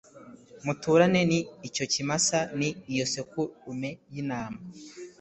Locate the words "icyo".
1.67-1.85